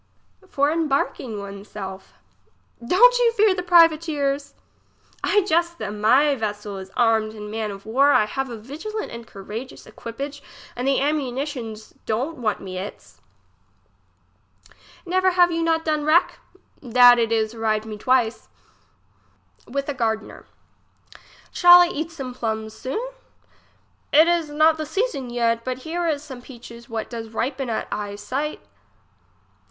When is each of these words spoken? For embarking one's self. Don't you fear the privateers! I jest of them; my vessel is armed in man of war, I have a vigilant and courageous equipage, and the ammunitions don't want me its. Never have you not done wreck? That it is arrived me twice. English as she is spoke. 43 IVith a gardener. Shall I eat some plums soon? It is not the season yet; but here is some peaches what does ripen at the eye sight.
For 0.47 0.71
embarking 0.71 1.37
one's 1.37 1.69
self. 1.69 2.15
Don't 2.83 3.19
you 3.19 3.33
fear 3.33 3.53
the 3.53 3.61
privateers! 3.61 4.55
I 5.23 5.41
jest 5.41 5.73
of 5.73 5.77
them; 5.77 6.01
my 6.01 6.33
vessel 6.33 6.77
is 6.77 6.89
armed 6.97 7.33
in 7.35 7.51
man 7.51 7.69
of 7.69 7.85
war, 7.85 8.11
I 8.11 8.25
have 8.25 8.49
a 8.49 8.57
vigilant 8.57 9.11
and 9.11 9.27
courageous 9.27 9.85
equipage, 9.85 10.41
and 10.75 10.87
the 10.87 10.99
ammunitions 10.99 11.91
don't 12.07 12.37
want 12.39 12.59
me 12.61 12.79
its. 12.79 13.21
Never 15.05 15.29
have 15.33 15.51
you 15.51 15.61
not 15.61 15.85
done 15.85 16.03
wreck? 16.03 16.39
That 16.81 17.19
it 17.19 17.31
is 17.31 17.53
arrived 17.53 17.85
me 17.85 17.99
twice. 17.99 18.47
English 18.47 18.47
as 18.47 18.53
she 18.73 18.79
is 18.79 18.83
spoke. 19.21 19.73
43 19.73 19.73
IVith 19.73 19.87
a 19.95 19.99
gardener. 19.99 20.45
Shall 21.51 21.81
I 21.81 21.87
eat 21.89 22.09
some 22.09 22.33
plums 22.33 22.73
soon? 22.73 23.07
It 24.11 24.27
is 24.27 24.49
not 24.49 24.77
the 24.77 24.85
season 24.87 25.29
yet; 25.29 25.63
but 25.63 25.77
here 25.85 26.07
is 26.07 26.23
some 26.23 26.41
peaches 26.41 26.89
what 26.89 27.07
does 27.07 27.29
ripen 27.29 27.69
at 27.69 27.87
the 27.91 27.95
eye 27.95 28.15
sight. 28.15 28.61